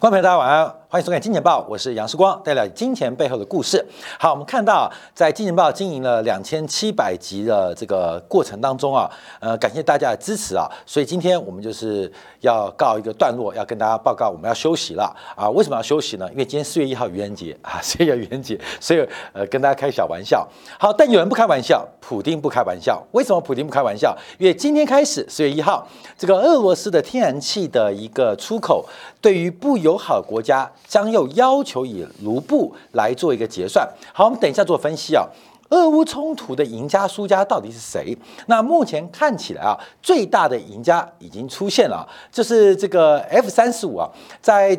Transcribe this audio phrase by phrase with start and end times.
[0.00, 3.80] 观众朋友，大家晚安，欢迎收看《金钱报》，我是杨世光，带来金钱背后的故事。
[4.18, 9.08] 好，我们看到在《金钱报》经营了两千七百集的这个过程当中啊，
[9.38, 15.48] 呃，感谢大家的支持啊，所以今天我们就是要告一个段落，要跟大家报告我们要休息了啊。
[15.50, 16.28] 为什么要休息呢？
[16.32, 20.44] 因为今天四月一号愚人节 啊，四月愚人节，所以呃，跟大家开小玩笑。
[20.76, 23.00] 好，但有人不开玩笑，普丁不开玩笑。
[23.12, 24.12] 为什么普丁不开玩笑？
[24.40, 25.86] 因为今天开始，四月一号，
[26.18, 28.84] 这个俄罗斯的天然气的一个出口，
[29.20, 33.88] 对于不友好国家将又要求以卢布来做一个结算。
[34.12, 35.24] 好，我们等一下做分析啊。
[35.68, 38.18] 俄乌冲突的赢家输家到底是谁？
[38.46, 44.10] 那目前看起来啊，最大的赢家已经出现了，就是这个 F 三十五啊，
[44.42, 44.76] 在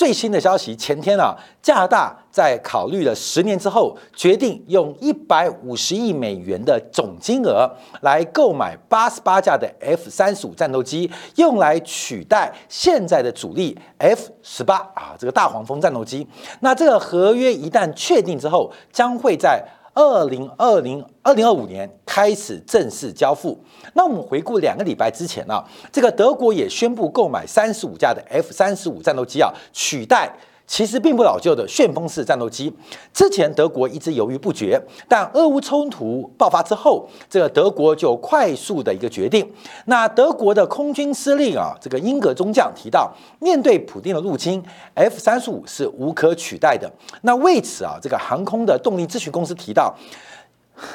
[0.00, 7.70] 最新的消息，前天啊，加拿大在考虑了十年之后，决定用一百五十亿美元的总金额
[8.00, 16.26] 来购买八十八架的 F 三十五战斗机，用来取代现在的主力 F 十八啊，这个大黄蜂战斗机。
[16.60, 19.62] 那这个合约一旦确定之后，将会在
[19.94, 23.58] 二零二零二零二五年开始正式交付。
[23.94, 30.30] 那我们回顾两个礼拜之前呢、这个德国也宣布购买三十五架的 F 三十五战斗机啊，取代。
[30.70, 32.72] 其实并不老旧的旋风式战斗机，
[33.12, 39.44] 之前德国一直犹豫不决，但俄乌冲突爆发之后，这个德国就快速的一个决定。
[39.86, 44.62] 那德国的空军司令啊，这个英格中将提到，面对普丁的入侵
[44.94, 46.88] ，F 三十五是无可取代的。
[47.22, 49.92] 那为此啊，这个航空的动力咨询公司提到，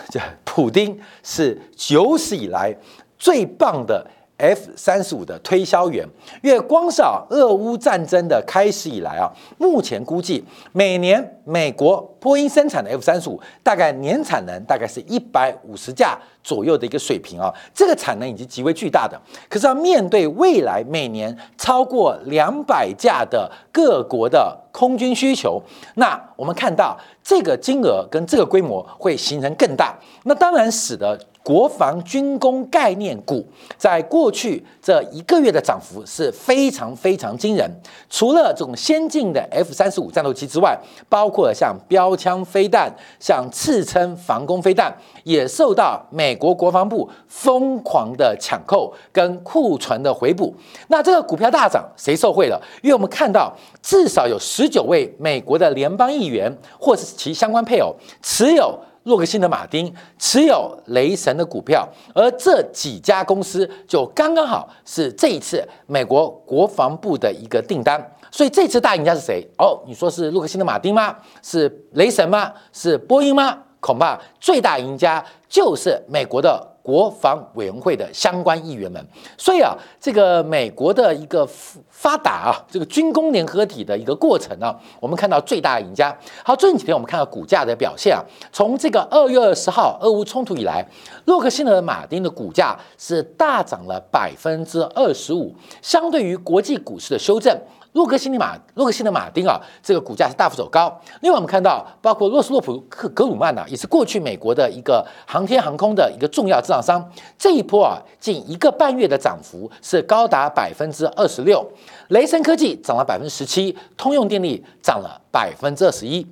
[0.09, 2.73] 这 普丁是有史以来
[3.19, 6.05] 最棒的 F 三十五的推销员，
[6.43, 19.17] 因为光是啊，俄乌战争的开始以来啊，目前估计每年美国波音生产的 F 三十五大概年产能大概是一百五十架左右的一个水平啊，这个产能已经极为巨大的。
[19.49, 25.61] 可是要面对未来每年超过两百架的各国的空军需求，
[25.95, 31.17] 那我们看到这个金额跟这个规模会形成更大，那当然使得。
[31.45, 33.45] 国防军工概念股
[33.77, 37.69] 在过去这一个月的涨幅是非常非常惊人。
[38.09, 40.75] 除了这种先进的 F 三十五战斗机之外，
[41.07, 44.91] 包括像标枪飞弹、像刺称防空飞弹，
[45.23, 50.51] 也受到美国国防部疯狂的抢购跟库存的回补。
[50.87, 52.59] 那这个股票大涨，谁受惠了？
[52.81, 58.75] 因为我们看到至少有十九位美国的联邦议员或是其相关配偶持有。
[59.05, 68.03] 洛克希德马丁持有雷神的股票，而这几家公司就刚刚好是这一次美国国防部的一个订单。
[68.31, 69.47] 所以这次大赢家是谁？
[69.59, 71.15] 哦，你说是洛克希德马丁吗？
[71.41, 72.51] 是雷神吗？
[72.73, 73.57] 是波音吗？
[73.79, 79.03] 恐怕最大赢家就是美国的国防委员会的相关议员们。
[79.35, 81.43] 所以啊，这个美国的一个
[81.89, 86.15] 发达啊，这个军工联合体的一个过程啊，我们看到最大赢家。
[86.43, 90.87] 好，最近几天我们看到股价的表现啊，从这个二月二十号俄乌冲突以来，
[91.25, 95.51] 洛克希德马丁的股价是大涨了百分之二十五，
[95.81, 97.59] 相对于国际股市的修正。
[97.95, 100.93] 洛克希尼马洛克希尼马丁啊，这个股价是大幅走高。
[101.21, 107.09] 另外，我们看到包括洛斯洛普克格鲁曼呐，也是过去美国的一个航天航空的一个重要制造商。
[107.37, 111.65] 这一波啊，近一个半月的涨幅是高达百分之二十六。
[112.09, 116.27] 雷声科技涨了百分之十七，通用电力涨了百分之二十一。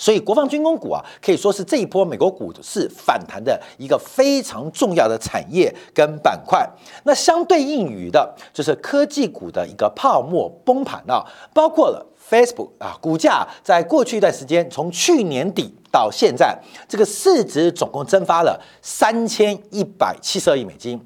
[0.00, 6.64] 所以，国防军工股啊，可以说是这一波美国股市反弹的一个非常重要的产业跟板块。
[7.02, 16.56] 那相对应于的，就是科技股的一个泡沫崩盘啊，包括了 Facebook 啊，股价在过去一段时间，从去年底到现在，
[16.88, 21.04] 这个市值总共蒸发了三千一百七十二亿美金。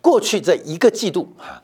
[0.00, 1.62] 过去这一个季度啊。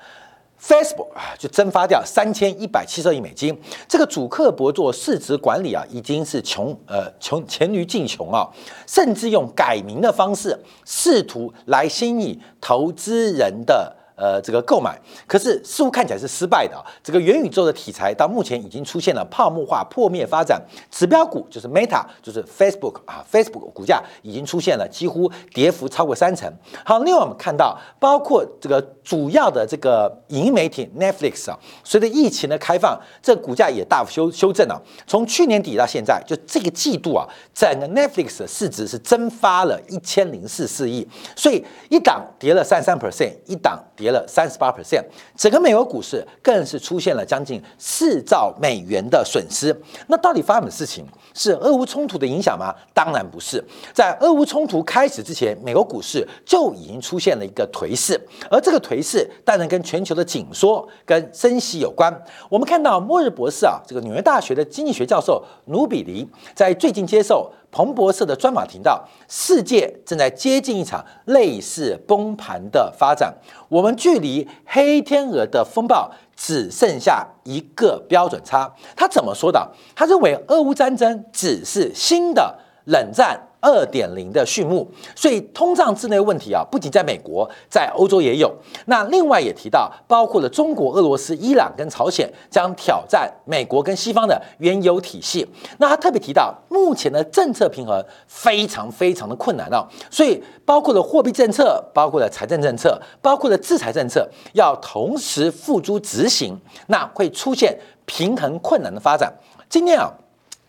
[0.66, 3.56] Facebook 啊，就蒸发掉三千一百七十亿美金。
[3.86, 8.48] 这个主客博做市值管理啊，已经是穷呃穷黔驴技穷啊，
[8.86, 13.94] 甚至用改名的方式试图来吸引投资人的。
[14.18, 16.82] 呃，这个购买，可是似乎看起来是失败的啊。
[17.02, 20.58] 这个元宇宙的题材到目前已经出现了泡沫化、破灭发展，
[20.90, 26.50] 指标股就是 Meta，就是 Facebook 啊，Facebook 股价已经出现了几乎跌幅超过三成。
[26.82, 34.82] 好，另外我们看到，包括这个主要的这个影音媒体 Netflix 啊，随着疫情的开放，这股价也大幅修修正了。
[35.06, 37.24] 从去年底到现在，就这个季度啊，
[37.54, 41.06] 整个 Netflix 的市值是蒸发了一千零四四亿，
[41.36, 44.06] 所以一档跌了三三 percent，一档跌。
[44.06, 45.02] 跌了三十八 percent，
[45.36, 49.76] 整个美国股市更是出现了将近四兆美元的损失。
[50.06, 51.04] 那到底发生什么事情？
[51.34, 52.72] 是俄乌冲突的影响吗？
[52.94, 53.60] 当然不是。
[53.92, 58.16] 在俄乌冲突开始之前，美国股市就已经出现了一个颓势，
[58.48, 62.12] 而这个颓势当然跟全球的紧缩、跟升息有关。
[62.48, 67.50] 我们看到末日博士啊，这个纽约大学的经济学教授努比尼在最近接受。
[67.72, 73.34] 彭博社的专访提到，世界正在接近一场类似崩盘的发展，
[73.68, 78.72] 我们距离黑天鹅的风暴只剩下一个标准差。
[78.96, 79.70] 他怎么说的？
[79.94, 83.38] 他认为俄乌战争只是新的冷战。
[83.66, 88.54] 二点零的序幕，所以通胀之内问题啊，不仅在美国，在欧洲也有。
[88.84, 95.44] 那另外也提到，包括了中国、俄罗斯、伊朗跟朝鲜将挑战美国跟西方的原油体系。
[95.78, 99.84] 那他特别提到，目前的政策平衡非常非常的困难哦。
[100.08, 109.32] 所以包括了货币政策，包括了财政政策，包括了制裁政策，要同时付诸执行，那会出现平衡困难的发展。
[109.68, 110.12] 今天啊。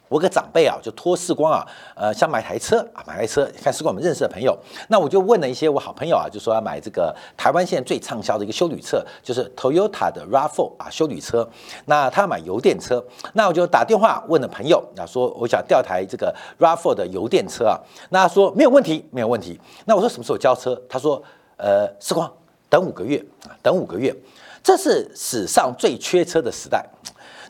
[0.09, 3.48] 我个长辈啊，就托世光啊，呃，想买台车啊，买台车。
[3.62, 4.57] 看世光我们认识的朋友，
[4.88, 11.48] 那我就问了一些我好朋友啊，就说要买这个台湾现在最畅销的一个修旅车，就是 Toyota 的 Rav4 啊，修旅车。
[11.86, 17.77] 那他要买油电车，那我就打电话问了朋友，啊，说我想调台这个 Rav4 的油电车啊。
[18.10, 19.60] 那说没有问题，没有问题。
[19.86, 20.80] 那我说什么时候交车？
[20.88, 21.21] 他说，
[21.57, 22.31] 呃，世光
[22.69, 24.15] 等五个月啊，等五个月。
[24.63, 26.86] 这是史上最缺车的时代。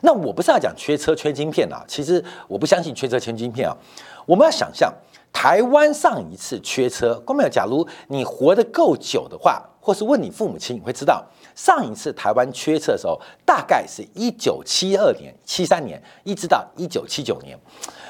[0.00, 3.76] 那我不是要讲缺车缺晶片啊，其实我不相信缺车缺晶片啊。
[4.26, 4.92] 我们要想象
[5.32, 7.48] 台湾上一次缺车，光没有？
[7.48, 11.24] 假如你活得够久的话，或是问你父母亲，你会知道
[11.54, 17.58] 上一次台湾缺车的时候，大概是一九七二年、七三年，一直到一九七九年。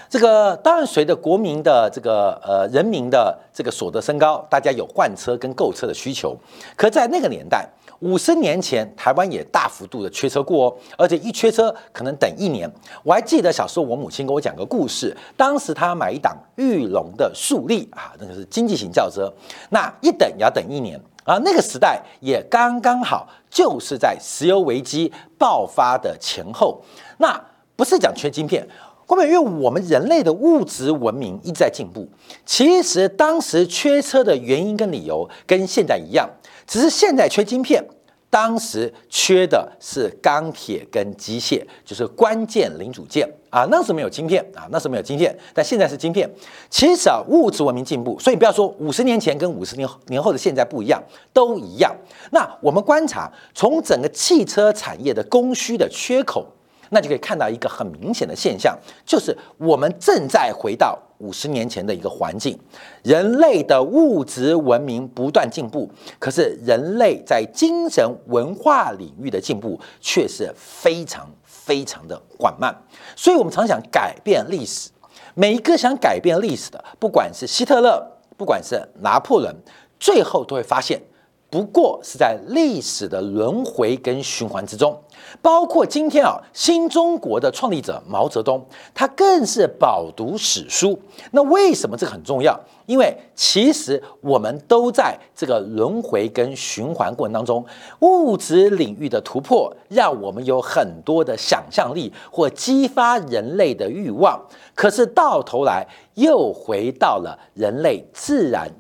[0.09, 6.37] 这个当然随着国民的这个呃人民的这个所得升高，大家有换车跟购车的需求。
[6.77, 7.69] 可在那个年代。
[8.01, 12.71] 五十年前，台湾也大幅度的缺车过哦，而且一缺车可能等一年。
[13.03, 19.33] 我还记得小时候，我母亲跟我讲个故事，当时她买一档玉龙的速力啊，那个是经济型轿车，
[19.71, 21.39] 那一等也要等一年啊。
[21.45, 26.81] 那个时代也刚刚好，就是在石油危机爆发的前后。
[27.17, 27.41] 那
[27.75, 28.67] 不是讲缺晶片，
[29.09, 32.07] 关键因为我们人类的物质文明一直在进步。
[32.45, 36.29] 其实当时缺车的原因跟理由跟现在一样。
[36.67, 37.83] 只是现在缺晶片，
[38.29, 43.67] 当时缺的是钢铁跟机械，就是关键零组件啊。
[43.71, 46.31] 那时候没有晶片啊，那时候没有晶片，但现在是晶片。
[46.69, 51.03] 其实啊，物质文明进步，所以不要说五十年前跟五十年年后的现在不一样，
[51.33, 51.97] 都一样。
[52.31, 56.47] 那我们观察从整个汽车产业的供需的缺口。
[56.91, 62.59] 那就可以看到一个很明显的现象，就是我们正在回到五十年前的一个环境，
[63.03, 72.75] 人类的物质文明不断进步，可是人类在精神文化领域的进步却是非常非常的缓慢。
[73.17, 74.91] 所以，我们常想改变历史，
[75.35, 78.01] 每一个想改变历史的，不管是希特勒，
[78.37, 79.55] 不管是拿破仑，
[79.99, 81.01] 最后都会发现。
[81.51, 84.99] 不过是在历史的轮回跟循环之中，
[85.41, 88.63] 包括今天啊，新中国的创立者毛泽东，
[88.95, 90.99] 他更是饱读史书。
[91.31, 92.59] 那为什么这个很重要？
[92.85, 97.65] 因为其实我们都在这个轮回跟循环过程当中，
[98.01, 104.39] 物质领域的突破，让我们有很多的想象力或激发人类的欲望。
[104.75, 108.71] 可是到头来又回到了人类自然。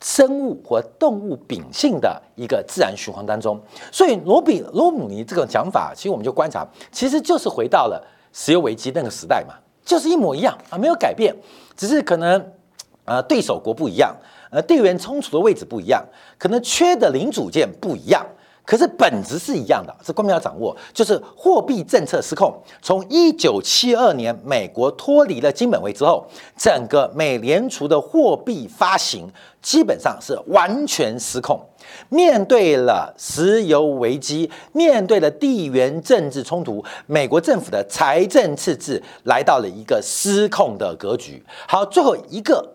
[0.00, 8.02] 生物或动物秉性的一个自然循环当中，所以罗比罗姆尼这种讲法，其实我们就观察，其实就是回到了
[8.32, 11.34] 石油危机那个时代嘛，就是一模一样啊，没有改变，
[11.76, 12.52] 只是可能
[13.04, 14.14] 呃对手国不一样，
[14.50, 16.04] 呃地缘冲突的位置不一样，
[16.38, 18.24] 可能缺的零组件不一样。
[18.68, 22.52] 可是本质是一样的，这关键要掌握，就是货币政策失控。
[22.82, 29.26] 从一九七二年美国脱离了金本位之后，整个美联储的货币发行
[29.62, 31.58] 基本上是完全失控。
[32.10, 41.42] 面对了石油危机，面对了地缘政治冲突，美国政府的财政赤字来到了一个失控的格局。
[41.66, 42.74] 好，最后一个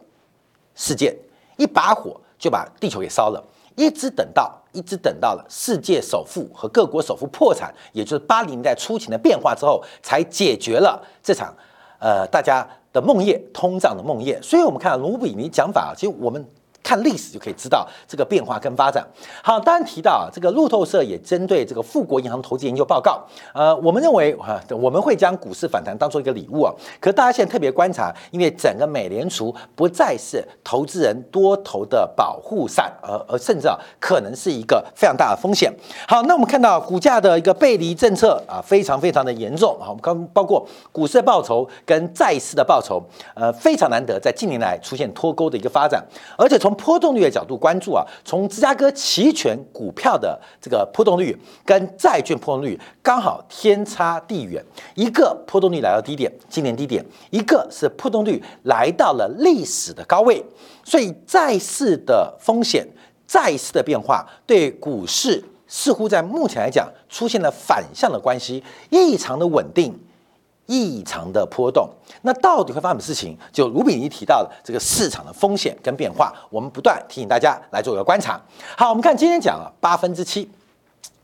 [0.73, 1.15] 事件，
[1.57, 3.43] 一把火就把地球给烧了。
[3.75, 11.53] 一直等到，一直等到了世界首富和各国首富破产，也就是八零年代初期的变化之后，才解决了这场，
[11.99, 14.41] 呃，大家的梦魇，通胀的梦魇。
[14.41, 16.45] 所以，我们看卢比尼讲法，其实我们。
[16.93, 19.03] 看历史就可以知道这个变化跟发展。
[19.41, 23.19] 好，当然提到啊，这个路透社也针对这个富国银行投资研究报告，
[23.51, 26.71] 呃，我们认为啊，我们会将股市反弹当做一个礼物啊。
[26.99, 35.73] 可大家现在特别观察，因为整个美联储不再是投资人多头的保护伞，而而甚至啊，可能是一个非常大的风险。
[36.07, 39.89] 好，那我们看到股价的一个背离政策啊，非常非常的严重啊。
[39.89, 43.01] 我们刚包括股市的报酬跟债市的报酬，
[43.33, 46.03] 呃，非常难得在近年来出现脱钩的一个发展，
[46.37, 54.61] 而且从波动率的角度关注啊，从芝加哥期权股票的这个波动率跟债券波动率刚好天差地远，
[54.93, 60.43] 一个波动率来到低点，今年低点，一个是波动率来到了历史的高位，
[60.83, 62.85] 所以债市的风险、
[63.25, 69.97] 债市的变化对股市似乎在目前来讲出现了反向的关系，异常的稳定。
[70.65, 71.89] 异常的波动，
[72.21, 73.37] 那到底会发生什么事情？
[73.51, 78.41] 就卢比尼提到的这个市场的风险跟变化，我们不断提醒大家来做一个观察。
[78.77, 80.49] 好，我们看今天讲了八分之七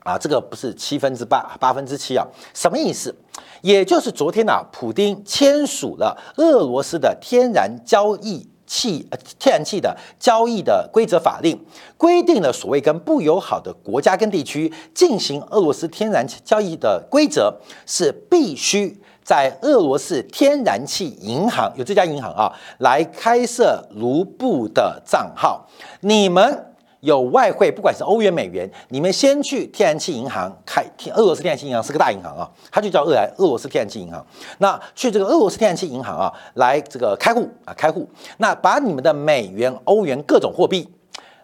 [0.04, 3.14] 啊，这个不是七分之八，八分之七啊，什么意思？
[3.62, 11.58] 也就是昨天呢，普丁签署了俄罗斯的天然交易气呃天然气的交易的规则法令，
[11.96, 18.99] 规定了所谓跟不友好的国家跟地区进行俄罗斯天然气交易的规则是必须。
[19.22, 25.68] 在俄罗斯天然气银行有这家银行啊，来开设卢布的账号。
[26.00, 30.84] 你们有外汇，不管是欧元、美元，你们先去天然气银行开。
[31.14, 34.24] 俄罗斯天然气银行是个大银行啊，它就叫俄俄罗斯天然气银行。
[34.58, 38.08] 那去这个俄罗斯天然气银行啊，来这个开户啊，开户。
[38.38, 40.88] 那把你们的美元、欧元各种货币。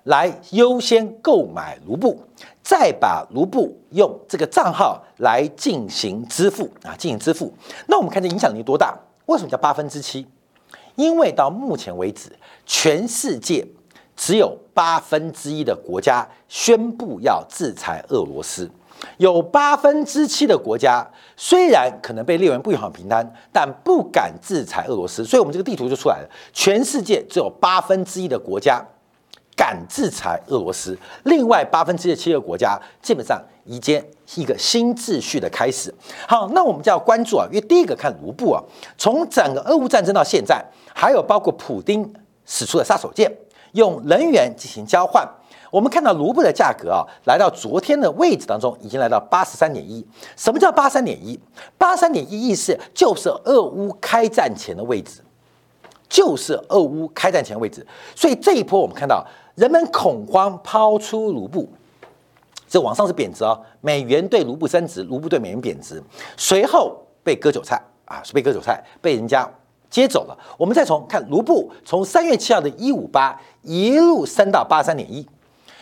[0.06, 2.22] 来优先购买卢布，
[2.68, 7.54] 再把卢布用这个账号来进行支付啊，进行支付。
[7.86, 8.98] 那我们看这影响力多大？
[9.26, 10.26] 为什么叫八分之七？
[10.96, 12.28] 因为到目前为止，
[12.64, 13.64] 全世界
[14.16, 18.68] 只有八分之一的国家宣布要制裁俄罗斯，
[19.18, 25.24] 有八分之七的国家虽然可能被列为不友好名单，但不敢制裁俄罗斯。
[25.24, 28.84] 所以，我们这个地图就出来了，全世界只有八分之一的国家。
[29.56, 34.00] 敢制裁俄罗斯，另外八分之七个国家基本上已经
[34.34, 35.92] 一个新秩序的开始。
[36.28, 38.62] 好，那我们就要关注啊，因为第一个看卢布啊，
[38.98, 40.62] 从整个俄乌战争到现在，
[40.94, 42.12] 还有包括普丁
[42.44, 43.32] 使出的杀手锏，
[43.72, 45.26] 用能源进行交换。
[45.70, 50.06] 我们看到卢布的价格啊，来到昨天的位置当中，已经来到八十三点一。
[50.36, 51.40] 什么叫八三点一？
[51.78, 55.22] 八三点一意思就是俄乌开战前的位置，
[56.10, 57.84] 就是俄乌开战前位置。
[58.14, 59.26] 所以这一波我们看到。
[59.56, 61.68] 人们恐慌抛出卢布，
[62.68, 66.00] 这往上是贬值哦，美元对卢布升值，卢布对美元贬值，
[66.36, 69.50] 随后被割韭菜啊，是被割韭菜，被人家
[69.88, 70.38] 接走了。
[70.58, 75.26] 我们再从看卢布，从三月七号的一五八一路升到八三点一，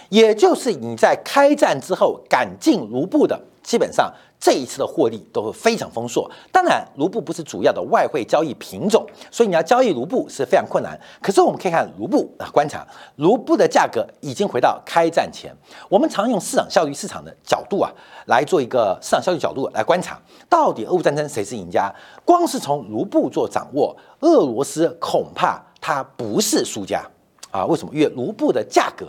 [0.09, 4.12] 也就是你在开战之后赶进卢布的，基本上。
[4.40, 6.30] 这一次的获利都会非常丰硕。
[6.52, 11.00] 当然，卢布不是主要的外汇交易品种，所以你要交易卢布是非常困难。
[11.23, 15.50] 可是我们可以看卢布啊，观察卢布的价格已经回到开战前。
[15.88, 17.90] 我们常用市场效率市场的角度啊，
[18.26, 21.90] 来做一个市场效率角度来观察，到底俄乌战争谁是赢家？
[22.23, 27.02] 光是从卢布做掌握，俄罗斯恐怕它不是输家
[27.50, 27.64] 啊？
[27.64, 27.94] 为什么？
[27.94, 29.06] 因为卢布的价格。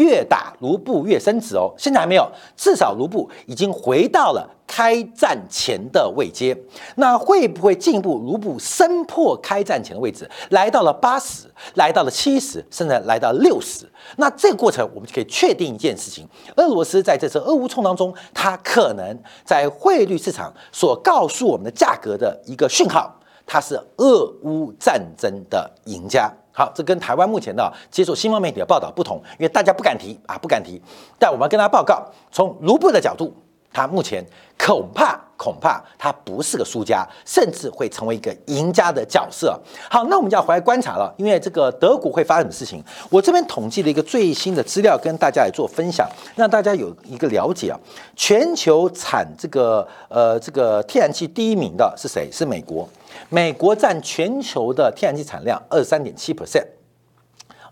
[0.00, 2.26] 越打卢布越升值哦，现在还没有，
[2.56, 6.56] 至少卢布已经回到了开战前的位阶。
[6.96, 13.86] 那会不会进一步卢布升破开战前的位置，来到了八十，来到了七十，甚至来到六十？
[14.16, 16.26] 那这个过程我们就可以确定一件事情：
[16.56, 23.14] 俄罗斯在这次俄乌冲当中，它可能在汇率市场所告诉我们的价格的一个讯号，
[23.44, 26.32] 它是俄乌战争的赢家。
[26.52, 30.80] 好，这跟台湾目前的接受新闻媒体的报道不同，因为大家不敢提啊，不敢提。
[31.18, 33.32] 但我们跟大家报告，从卢布的角度，
[33.72, 34.24] 他目前
[34.58, 39.58] 恐怕恐怕他不是个输家，甚至会成为一个赢家的角色。
[39.88, 42.82] 好，那我们就要回来观察了，因为这个德国会发生什么事情？
[43.08, 47.78] 我这边统计了一个最新的资料，跟大家来做分享，让大家有一个了解啊。
[48.16, 52.28] 全球产这个呃这个天然气第一名的是谁？
[52.30, 52.86] 是美国。
[53.28, 56.66] 美国占全球的天然气产量二三点七 percent，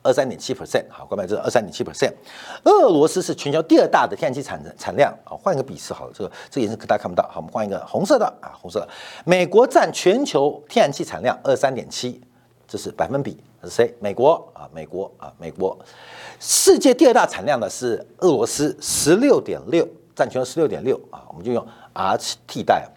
[0.03, 2.13] 二三点七 percent，好，关注这二三点七 percent。
[2.65, 8.89] 俄罗斯是全球第二大的天然气产产量啊，换一个比示好了，这个这个颜色大家看不到，好，我们换一个红色的啊，红色的。
[9.25, 12.21] 美国占全球天然气产量二三点七，
[12.67, 13.93] 这是百分比，是谁？
[14.01, 15.77] 美国啊，美国啊，美国。
[16.39, 22.17] 世界第二大产量的是俄罗斯，十六点六，占全球十六点六啊，我们就用 R
[22.47, 22.89] 替代。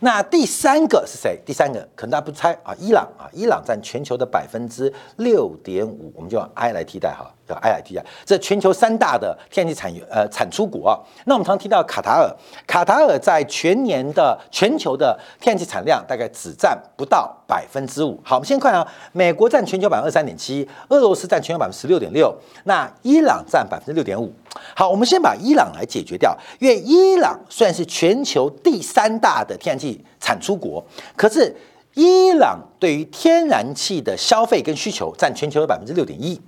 [0.00, 1.40] 那第三个是谁？
[1.44, 10.98] 第三个可能大家不猜啊，伊朗啊，伊朗占全球的百分之六点五，我们就用 I 来替代哈，叫 IIT 啊，这全球三大的天然气产呃产出国啊。
[11.24, 12.30] 那我们常提到卡塔尔，
[12.66, 18.20] 卡塔尔在全年的全球的天然气产量大概只占不到百分之五。
[18.22, 24.32] 好，我们先看啊，美国占全球百分之二三点七，俄罗斯占全球百分之十六点六，那伊朗占百分之六点五。
[24.74, 30.84] 好，我们先把伊朗来解决掉，因为伊朗虽然是全球第三大的天然气产出国，
[31.16, 31.54] 可是
[31.94, 36.40] 伊朗对于天然气的消费跟需求占全球的百分之六点一。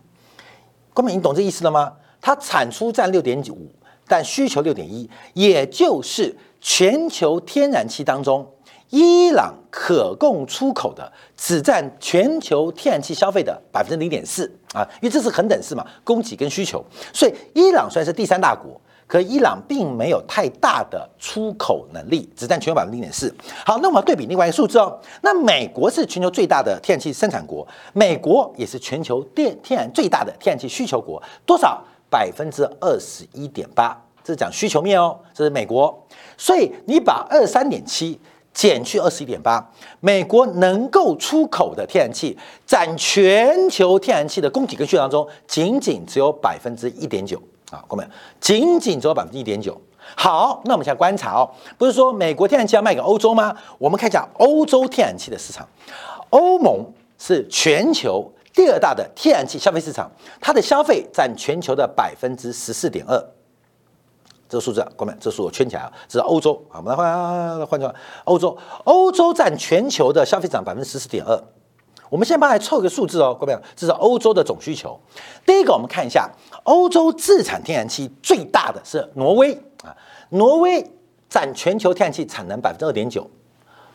[0.92, 1.92] 光明，你懂这意思了吗？
[2.20, 3.70] 它产出占六点五，
[4.06, 8.46] 但需求六点一，也就是全球天然气当中，
[8.90, 18.80] 伊朗可供出口的只占全球天然气消费的百分之零点四啊，因为这是恒等式嘛，供给跟需求，所以伊朗虽然是第三大国。
[19.10, 23.34] 可伊朗并没有太大的出口能力，只占全球百分之零点四。
[23.66, 24.96] 好，那我们对比另外一个数字哦。
[25.22, 31.82] 那美国是全球最大的天然气生产国，美国也是全球电天然最大的天然气需求国，多少？
[32.08, 35.18] 百分之二十一点八，这是讲需求面哦。
[35.34, 38.20] 这是美国，所以你把二三点七
[38.52, 47.40] 减去二十一点八，美国能够出口的天然气占全球天然气的供给跟需求当中，仅仅只有百分之一点九。
[47.70, 48.04] 啊，各位，
[48.40, 49.80] 仅仅只有百分之一点九。
[50.16, 51.48] 好，那我们现在观察哦，
[51.78, 53.54] 不是说美国天然气要卖给欧洲吗？
[53.78, 55.68] 我们看一下欧洲天然气的市场。
[56.30, 56.84] 欧盟
[57.18, 60.10] 是全球第二大的天然气消费市场，
[60.40, 63.16] 它的消费占全球的百分之十四点二。
[64.48, 66.60] 这个数字，各位，这数我圈起来啊，这是欧洲。
[66.68, 71.40] 好，我们来换换成欧洲，欧洲占全球的消费涨百分之十四点二。
[72.10, 74.98] 我们先帮来凑个数字哦，各位，这是欧洲的总需求。
[75.46, 76.28] 第一个，我们看一下
[76.64, 79.94] 欧洲自产天然气最大的是挪威啊，
[80.30, 80.84] 挪威
[81.28, 83.30] 占全球天然气产能百分之二点九，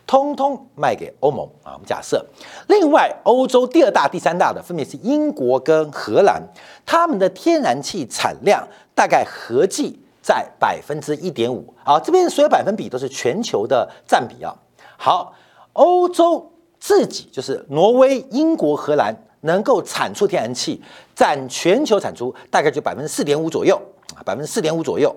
[0.07, 1.73] 通通卖给欧盟啊。
[1.73, 2.25] 我们假设，
[2.69, 6.41] 另外欧洲第二大、第三大的分别是英国跟荷兰，
[6.85, 11.73] 他们的天然气产量大概合计在百分之一点五。
[11.83, 14.55] 好，这边所有百分比都是全球的占比啊。
[14.95, 15.33] 好，
[15.73, 16.53] 欧洲。
[16.85, 19.11] 自己就是挪威、英国、荷兰
[19.41, 20.79] 能够产出天然气，
[21.15, 23.75] 占全球产出大概就百分之四点五左右
[24.13, 25.15] 啊，百分之四点五左右，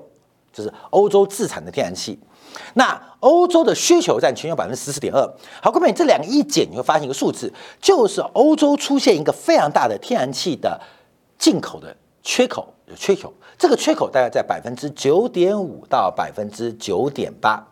[0.50, 2.18] 就是欧洲自产的天然气。
[2.72, 5.20] 那欧洲的需求占全球百分之十四点二。
[5.60, 7.52] 好，各位，这两个一减，你会发现一个数字，
[7.82, 10.80] 就是欧洲出现一个非常大的天然气的
[11.38, 13.30] 进口的缺口，有缺口。
[13.58, 17.62] 这个缺口大概在百分之九点五到百分之九点八。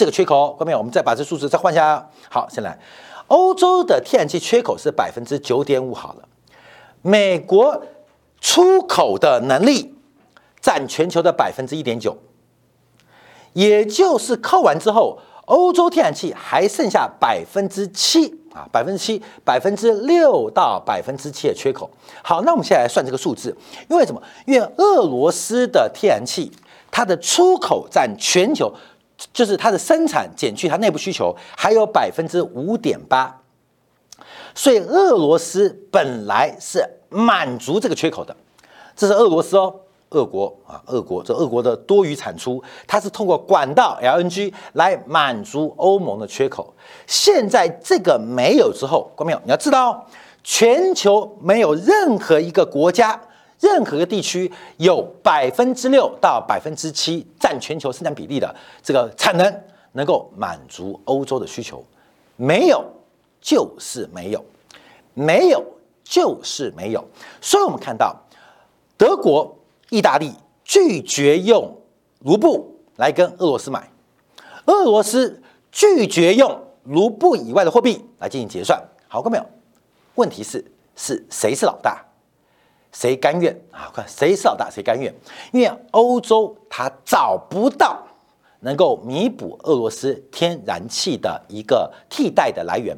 [0.00, 2.08] 这个缺口，后面我们再把这数字再换下。
[2.30, 2.78] 好，先来，
[3.26, 5.92] 欧洲的天然气缺口是百分之九点五。
[5.92, 6.26] 好了，
[7.02, 7.82] 美国
[8.40, 9.94] 出口的能力
[10.58, 12.16] 占全球的百分之一点九，
[13.52, 21.90] 也就是扣完之后，欧洲天然气还剩下百分之七啊，百分之七，百分之六到百分之七的缺口。
[22.22, 23.54] 好，那我们现在来算这个数字，
[23.90, 24.22] 因为什么？
[24.46, 26.50] 因为俄罗斯的天然气
[26.90, 28.72] 它的出口占全球。
[29.32, 33.40] 就是它的生产减去它内部需求，还有百分之五点八，
[34.54, 38.34] 所以俄罗斯本来是满足这个缺口的。
[38.96, 39.74] 这是俄罗斯哦，
[40.10, 46.74] 俄国啊，俄国这俄国的多余产出，它是通过管道 LNG 来满足欧盟的缺口。
[47.06, 50.04] 现在这个没有之后，观众朋友你要知道哦，
[50.42, 53.20] 全球没有任何一个国家。
[53.60, 61.84] 任何个地区有百分之六到百分之七占全球生产比例的这个产能，能够满足欧洲的需求，
[62.36, 62.84] 没有
[63.40, 64.44] 就是没有，
[65.12, 65.64] 没有
[66.02, 67.04] 就是没有。
[67.40, 68.16] 所以我们看到
[68.96, 69.54] 德国、
[69.90, 70.32] 意大利
[70.64, 71.76] 拒绝用
[72.20, 73.90] 卢布来跟俄罗斯买，
[74.66, 78.82] 俄罗斯拒绝用卢布以外的货币来进行结算。
[79.06, 79.46] 好过没有？
[80.14, 80.64] 问题是
[80.96, 82.04] 是谁是老大？
[82.92, 83.90] 谁甘愿啊？
[83.94, 85.14] 看谁是老大，谁甘愿？
[85.52, 88.02] 因为欧洲它找不到
[88.60, 92.96] 能够弥补俄罗斯天然气的一个替代的来源。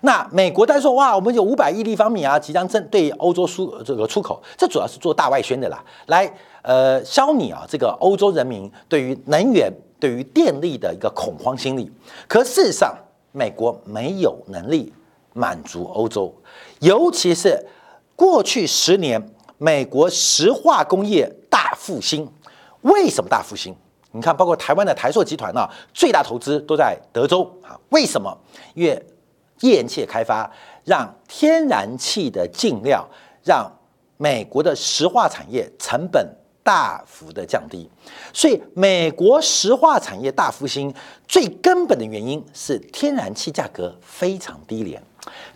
[0.00, 6.28] 那美国单说哇，我们有五百亿立方米啊，即将针对欧洲输这个出口，这主要是做大外宣的啦，来
[6.62, 11.90] 呃消弭啊这个欧洲人民对于能源、对于电力的一个恐慌心理。
[12.26, 12.96] 可事实上，
[13.30, 14.92] 美国没有能力
[15.32, 16.34] 满足欧洲，
[16.80, 17.64] 尤其是
[18.16, 19.30] 过去十年。
[19.56, 22.28] 美国石化工业大复兴，
[22.82, 23.74] 为什么大复兴？
[24.10, 27.78] 你看，包括台湾的台塑集团呢，最大投资都在德州啊。
[27.90, 28.36] 为什么？
[28.74, 28.90] 因为
[29.60, 30.50] 页岩气开发，
[30.84, 33.08] 让天然气的进料，
[33.44, 33.70] 让
[34.16, 36.28] 美国的石化产业成本
[36.62, 37.88] 大幅的降低。
[38.34, 40.92] 所以，美国石化产业大复兴
[41.28, 45.00] 最根本的原因是天然气价格非常低廉。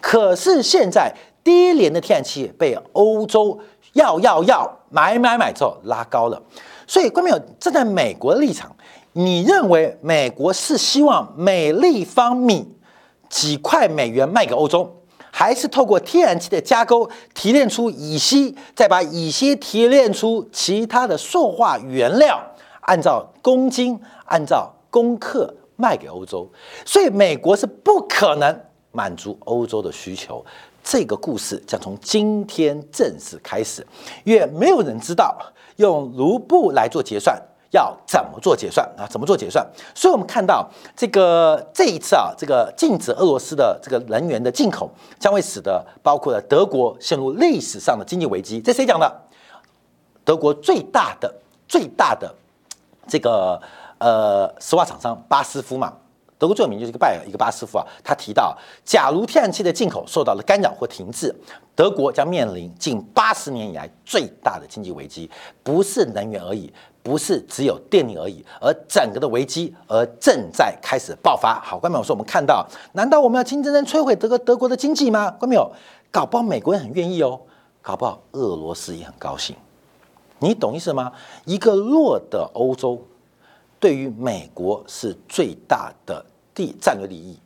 [0.00, 1.12] 可是现在
[1.48, 3.58] 低廉的天然气被欧洲
[3.94, 6.42] 要要要买买买之后拉高了。
[6.87, 8.76] 所以，关众朋友站在美国的立场，
[9.14, 12.70] 你认为美国是希望每立方米
[13.30, 14.94] 几块美元卖给欧洲？
[15.30, 22.38] 还是透过天然气的加工提炼出乙烯，再把乙烯提炼出其他的塑化原料，
[22.82, 26.46] 按照公斤、按照公克卖给欧洲。
[26.84, 28.61] 所以美国是不可能
[28.92, 30.44] 满足欧洲的需求。
[30.90, 33.87] 这个故事将从今天正式开始，
[34.24, 35.37] 因为没有人知道
[35.77, 37.38] 用卢布来做结算。
[37.70, 39.05] 要怎么做结算啊？
[39.07, 39.62] 怎么做结算？
[39.94, 48.59] 所以，我们看到这个这一次啊，这个禁止俄罗斯的这个能源的进口，将会使得包括了德国陷入历史上的经济危机。
[48.59, 49.20] 这谁讲的？
[50.24, 51.31] 德国最大的
[51.68, 52.35] 最大的
[53.07, 53.61] 这个
[53.98, 55.92] 呃石化厂商巴斯夫嘛。
[56.38, 57.85] 德国最有名就是一个拜尔，一个巴斯夫啊。
[58.03, 61.35] 他提到，假如天然气的进口受到了干扰或停滞，
[61.74, 65.29] 德国将面临近八十年以来最大的经济危机，
[65.62, 66.72] 不是能源而已。
[67.01, 71.59] 不是只有电力而已，而整个的危机而正在开始爆发。
[71.64, 75.31] 好，观众朋友说，我们看到，难道我们要清真正摧毁德国德国的经济吗？
[75.31, 75.72] 观众朋友，
[76.11, 77.40] 搞不好美国人很愿意哦，
[77.81, 79.57] 搞不好俄罗斯也很高兴。
[80.40, 81.11] 你懂意思吗？
[81.46, 83.03] 一个弱的欧洲，
[83.80, 87.38] 对于美国是最大的地战略利益。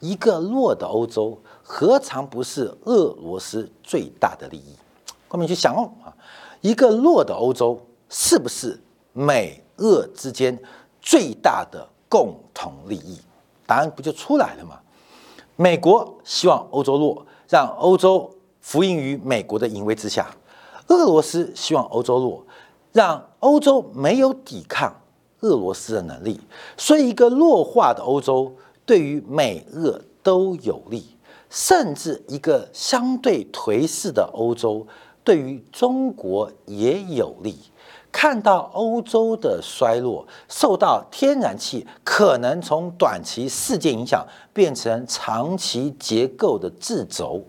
[0.00, 4.76] 一个弱的欧洲，何尝不是俄罗斯最大的利益？
[5.28, 6.12] 观众去想哦啊，
[6.60, 8.78] 一个弱的欧洲是不是？
[9.16, 10.58] 美俄之间
[11.00, 13.20] 最大的共同利益，
[13.64, 14.80] 答案不就出来了吗？
[15.56, 18.28] 美国希望欧洲弱，让欧洲
[18.60, 20.24] 服膺于美国的淫威之下；
[20.88, 22.44] 俄罗斯希望欧洲弱，
[22.92, 24.92] 让欧洲没有抵抗
[25.44, 26.40] 俄罗斯的能力。
[26.76, 28.52] 所以，一个弱化的欧洲
[28.84, 31.04] 对于美俄都有利，
[31.48, 34.86] 甚至一个相对颓势的欧洲
[35.22, 37.56] 对于中国也有利。
[38.10, 47.42] 看到欧洲的衰落，受到天然气可能从短期事件影响变成长期结构的掣肘，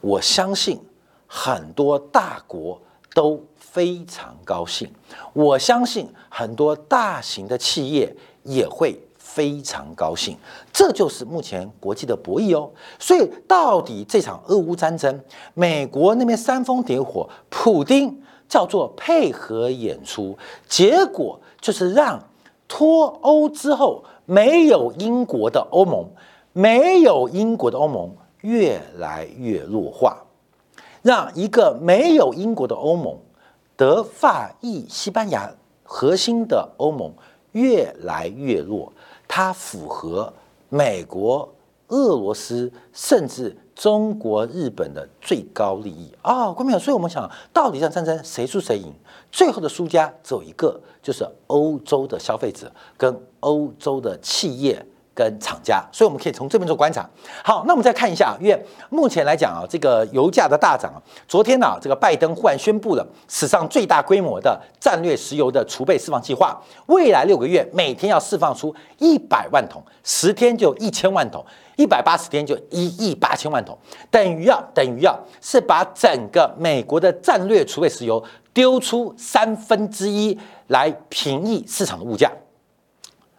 [0.00, 0.80] 我相信
[1.28, 2.80] 很多大国
[3.14, 4.90] 都非常高兴，
[5.32, 10.36] 我相信很多大型的企业也会非常高兴，
[10.72, 12.70] 这就是目前国际的博弈哦。
[12.98, 15.20] 所以，到底这场俄乌战争，
[15.54, 18.20] 美国那边煽风点火，普京。
[18.50, 22.20] 叫做配合演出，结果就是让
[22.66, 26.04] 脱欧之后没有英国的欧盟，
[26.52, 30.24] 没有英国的欧盟越来越弱化，
[31.00, 33.16] 让一个没有英国的欧盟，
[33.80, 35.50] 德法意西班牙
[35.82, 37.10] 核心的欧盟
[37.52, 38.92] 越来越弱，
[39.26, 40.30] 它符合
[40.68, 41.48] 美国、
[41.88, 43.56] 俄罗斯甚至。
[43.74, 48.92] 中国、日本的最高利益啊，关众所以我们想到底这场战争谁输谁赢？
[49.32, 54.84] 最后的输家只有一个，就是欧洲的消费者跟欧洲的企业。
[55.20, 57.06] 跟厂家，所以我们可以从这边做观察。
[57.44, 60.96] 好，那我们再看一下，因为目前来讲啊，这个油价的大涨啊，
[61.28, 71.44] 昨天呢，这个拜登忽然宣布了史上最大规模的战略石油的储备释放计划，未来六个月每天要释放出一百万桶，十天就一千万桶，
[71.76, 73.76] 一百八十天就一亿八千万桶，
[74.10, 82.32] 等于要等于要是把整个美国的战略储备石油丢出三分之一来平抑市场的物价。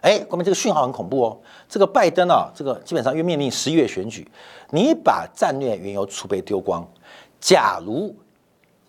[0.02, 1.40] 哎，关键这个讯号很恐怖哦。
[1.70, 4.28] 这个拜登啊，这个基本上又面临十一月选举，
[4.72, 6.88] 你把战略原油储备丢光，
[7.40, 8.16] 假如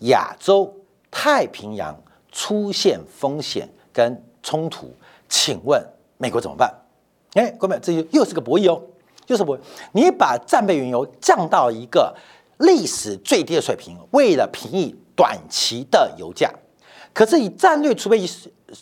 [0.01, 0.75] 亚洲
[1.11, 1.95] 太平洋
[2.31, 4.91] 出现风险跟冲突，
[5.29, 6.73] 请问美国怎么办？
[7.35, 8.83] 哎，各位，这又又是个博弈哦，
[9.27, 9.61] 又是博弈。
[9.93, 12.15] 你把战备原油降到一个
[12.59, 16.51] 历史最低的水平，为了平抑短期的油价，
[17.13, 18.19] 可是以战略储备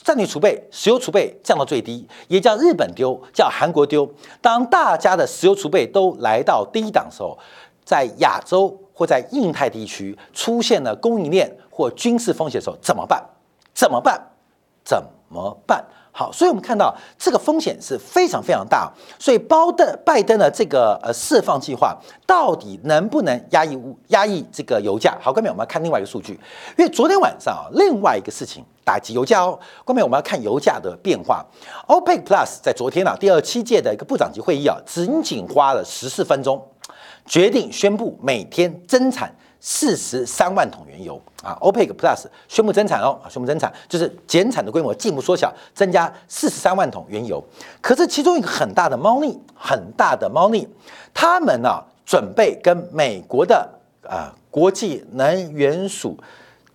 [0.05, 4.09] 战略储备、石油储备降到最低，也叫日本丢，叫韩国丢。
[4.40, 7.38] 当大家的石油储备都来到低档时候，
[7.85, 13.24] 在亚洲或在印太地区出现了供应链或军事风险的时候，怎么办？
[13.74, 14.20] 怎么办？
[14.85, 15.85] 怎么办？
[16.21, 25.17] 好，所以我们看到这个风险是非常非常大，所以包的拜登的这个呃释放计划到底能不能压抑物压抑这个油价？
[25.19, 26.39] 好，各位我们要看另外一个数据，
[26.77, 29.59] 因为昨天晚上啊，另外一个事情打击油价哦。
[29.83, 31.43] 各位我们要看油价的变化。
[31.89, 36.63] OPEC Plus 在昨天啊第二七届的一个部长级会议啊，仅仅花了十四分钟，
[37.25, 39.35] 决定宣布每天增产。
[39.61, 47.44] 四十三万桶原油啊，OPEC Plus 宣布增产哦，宣布增产就是减产的规模进一步缩小，增加四十三万桶原油。
[47.81, 50.66] 可是其中一个很大的猫腻，很大的猫腻，
[51.12, 53.68] 他们呢准备跟美国的
[54.03, 56.16] 啊国际能源署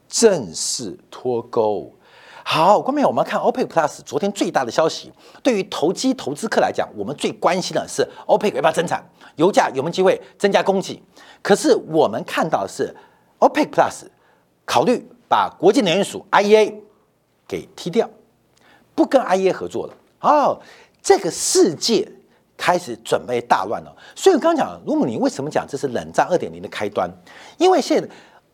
[0.08, 1.92] 正式脱钩。
[2.48, 9.04] 好，观众朋友，我们看 OPEC Plus 昨天最大的消息，对于投机投资客来讲，我们最关心的是 OPEC 要不要增产，
[9.38, 11.02] 油价有没有机会增加供给。
[11.42, 12.96] 可是我们看到的是
[13.40, 14.04] OPEC Plus
[14.64, 16.76] 考虑把国际能源署 IEA
[17.48, 18.08] 给踢掉，
[18.94, 19.94] 不跟 IEA 合作了。
[20.22, 20.62] 哦，
[21.02, 22.08] 这个世界
[22.56, 23.94] 开始准备大乱了。
[24.16, 27.10] 所以我刚刚讲，卢姆尼为什么讲这是冷战二点零的开端？
[27.58, 28.08] 因为现在。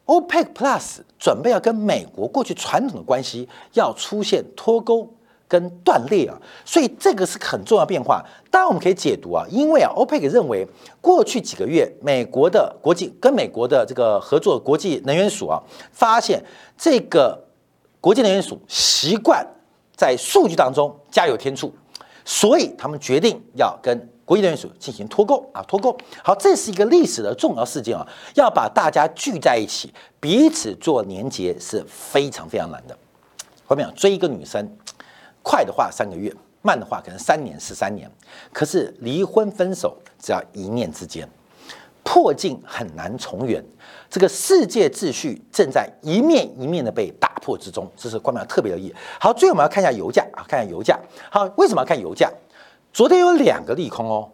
[0.06, 5.08] OPEC Plus 准备要跟美国过去传统的关系要出现脱钩
[5.48, 6.36] 跟断裂啊，
[6.66, 8.24] 所以这个是很重要变化。
[8.50, 10.68] 当然我们可以解读啊，因为啊，OPEC 认为
[11.00, 15.62] 过去几个月美国的国际跟美国的这个合作国际能源署啊，
[15.92, 16.44] 发现
[16.78, 17.46] 这个
[18.00, 19.46] 国际能源署习惯
[19.96, 21.74] 在数据当中加有天助，
[22.26, 24.10] 所以他们决定要跟。
[24.32, 25.94] 国际能源署进行脱钩啊，脱钩。
[26.24, 32.98] 好，这是一个历史的重要事件啊，要把大家聚在一起，彼此做连接是非常非常难的。
[33.66, 34.66] 后面追一个女生，
[35.44, 38.10] 快的话三个月，慢的话可能三年、十三年。
[38.54, 41.28] 可是离婚分手只要一念之间，
[42.02, 43.62] 破镜很难重圆。
[44.10, 48.96] 这个世界秩序正在一面一面的被打破之中，这是官方特别留意义。
[49.20, 50.98] 好，最后我们要看一下油价啊，看一下油价。
[51.30, 52.32] 好，为什么要看油价？
[52.94, 54.30] 昨天有两个利空哦，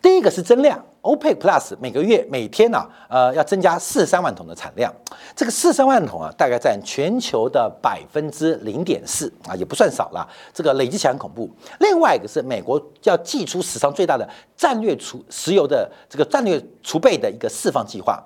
[0.00, 4.90] 第一个是增量，OPEC Plus 每个月每天呢，呃，要增加四十三万桶的产量，
[5.36, 11.50] 这个四十三万桶啊，大概占全球的百分之零点四啊，也不算少了，这个累积起来很恐怖。
[11.80, 18.18] 另外一个是美国要祭出史上最大的战略储石油的这个战略储备的一个释放计划，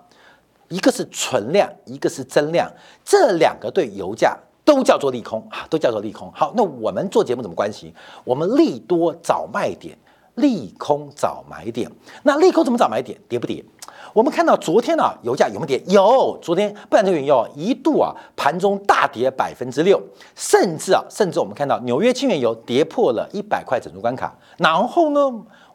[0.68, 2.71] 一个是存量，一个是增量，
[3.05, 4.38] 这两个对油价。
[4.64, 6.31] 都叫做利空啊，都叫做利空。
[6.35, 7.94] 好，那我们做节目怎么关系？
[8.25, 9.96] 我们利多找卖点，
[10.37, 11.90] 利空找买点。
[12.22, 13.18] 那利空怎么找买点？
[13.29, 13.64] 跌不跌？
[14.12, 15.83] 我们看到昨天啊，油价有没有跌？
[15.87, 20.01] 有，昨天不然这个原油一度啊，盘中大跌百分之六，
[20.35, 25.20] 甚至啊，甚至我们看到纽约轻原油跌破了一百块整数关卡，然后呢？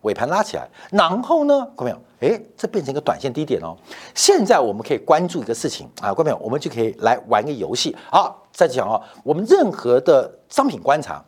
[0.03, 1.97] 尾盘拉起来，然后呢，看到没有？
[2.19, 3.75] 哎，这变成一个短线低点哦。
[4.13, 6.37] 现在我们可以关注一个事情啊，看到没有？
[6.37, 7.93] 我们就可以来玩一个游戏。
[8.09, 11.23] 好，再讲哦，我们任何的商品观察，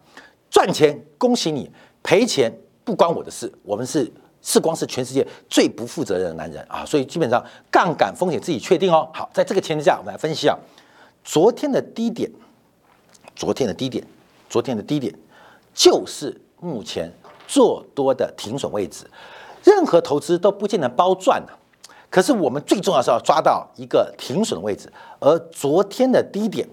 [0.50, 1.70] 赚钱恭喜你，
[2.02, 2.52] 赔钱
[2.84, 3.54] 不关我的事。
[3.62, 4.12] 我们是
[4.42, 9.08] 视光是全世界最不负责任的男人啊，所以基本上杠杆风险自己确定哦。
[9.14, 10.58] 好，在这个前提下，我们来分析啊，
[11.24, 12.28] 昨天的低点，
[13.36, 14.04] 昨天的低点，
[14.50, 15.14] 昨天的低点
[15.72, 17.14] 就是目前。
[17.52, 19.10] 做多的停损位置，
[19.64, 21.58] 任何投资都不见得包赚啊。
[22.08, 24.88] 可是我们最重要是要抓到一个停损的位置，
[25.20, 26.70] 而昨天的低点，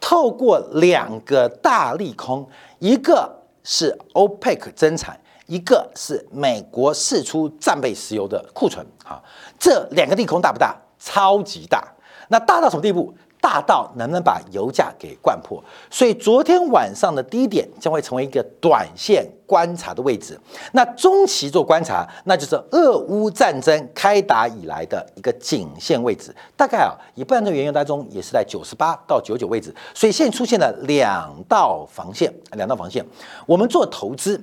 [0.00, 9.22] 透过两个大利空，一个是 OPEC 增产，一个是美国释出战备石油的库存啊，
[9.58, 10.76] 这两个利空大不大？
[10.98, 11.82] 超级大。
[12.28, 13.14] 那大到什么地步？
[13.48, 15.58] 大到能不能把油价给灌破？
[15.90, 20.38] 所以昨天晚上的低点将会成为一个短线观察的位置。
[20.72, 26.34] 那中期做观察，那就是俄乌战争开打以来的一个颈线位置。
[26.58, 29.74] 大概啊，以半的原油当中也是在九十八到九九位置。
[29.94, 33.02] 所以现在出现了两道防线，两道防线。
[33.46, 34.38] 我们做投资、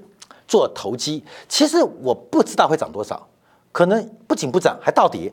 [0.48, 3.28] 做投机，其实我不知道会涨多少，
[3.72, 5.32] 可能不仅不涨，还倒跌。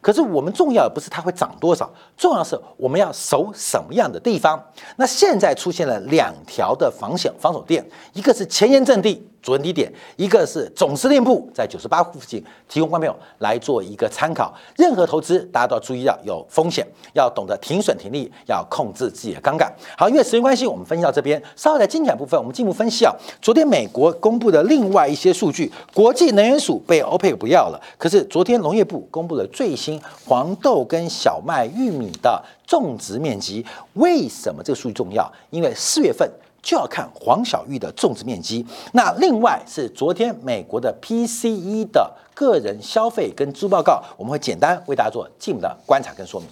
[0.00, 4.62] 可是我们重要的不是它会涨多少，重要是我们要守什么样的地方。
[4.96, 9.29] 那现在出现了两条的防险防守垫，一个是前沿阵地。
[9.42, 14.54] 主人低点，一个是总司令部在九十八附近，提供观众朋友来做一个参考。
[14.76, 19.72] 任何投资，大家都要注意到有风险，要懂得停损停利，要控制自己的杠杆。
[19.96, 21.42] 好，因为时间关系，我们分析到这边。
[21.56, 23.14] 稍后在精彩部分，我们进一步分析啊。
[23.40, 27.80] 昨天美国公布的另外一些数据，国际能源署被 OPEC 不要了。
[27.96, 33.64] 可是昨天农业部公布了最新黄豆跟小麦、玉米的种植面积。
[33.94, 35.30] 为什么这个数据重要？
[35.48, 36.30] 因为四月份。
[36.62, 38.64] 就要看黄小玉的种植面积。
[38.92, 46.48] 那另外是昨天美国的 PCE 的个人消费跟支出报告，我们会简单为大家做进一步的观察跟说明。